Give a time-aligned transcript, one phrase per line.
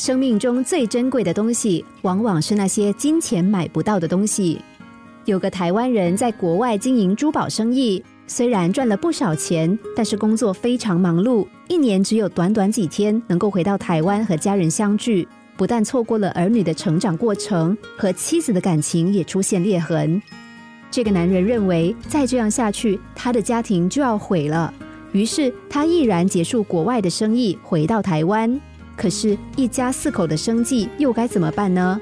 [0.00, 4.58] 生命中最珍贵的东西，往往是那些金钱买不到的东西。
[5.26, 15.28] 有个台湾人在国外经营珠宝生意，虽然赚了不少钱，但是工作非常忙碌，一年只有短短几天能够回到台湾和家人相聚。
[15.54, 20.22] 不但错过了儿女的成长过程，和妻子的感情也出现裂痕。
[20.90, 24.72] 这个男人认为，再这样下去，他的家庭就要毁了。
[25.12, 28.58] 于是他毅然结束国外的生意，回到台湾。
[29.00, 31.98] 可是，一家四口的生计又该怎么办呢？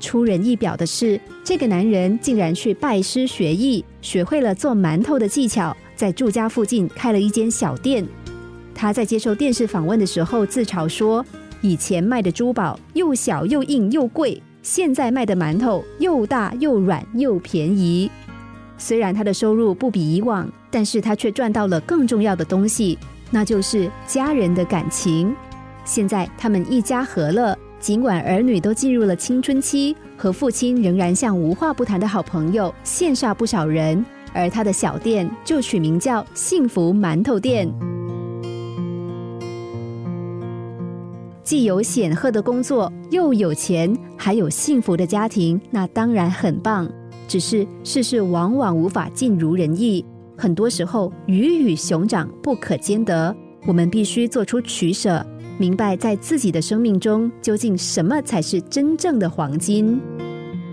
[0.00, 8.02] 出人意表的是，这个男人竟然去拜师学艺，学会了做馒头的技巧，在住家附近开了一间小店。
[8.74, 11.22] 他在接受电视访问的时候自嘲说
[11.60, 18.10] ：“以前卖的珠宝又小又硬又贵，现在卖的馒头又大又软又便宜。”
[18.78, 22.98] 虽然他的收入不比以往，但是他却赚到了更重要的东西，
[23.30, 25.36] 那就是家人的感情。
[25.88, 34.04] 现在他们一家和乐，尽管儿女都进入了青春期，和父亲仍然像无话不谈的好朋友，羡煞不少人。
[34.34, 37.66] 而他的小店就取名叫“幸福馒头店”，
[41.42, 46.86] 既有显赫的工作，又有钱，还有幸福的家庭，那当然很棒。
[47.26, 50.04] 只是世事往往无法尽如人意，
[50.36, 53.34] 很多时候鱼与熊掌不可兼得，
[53.66, 55.24] 我们必须做出取舍。
[55.58, 60.00] 明白在自己的生命中，究竟什么才是真正的黄金？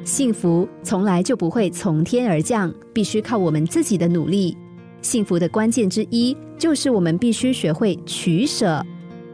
[0.04, 4.56] 幸福从来就不会从天而降，必须靠我们自己的努力。
[5.02, 8.86] 幸福的关键之一，就是我们必须学会取舍。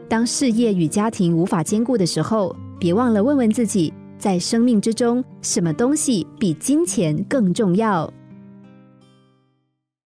[0.08, 8.10] 当事业与家庭无法兼顾的时候，别忘了问问自己，在生命之中，什么东西比金钱更重要？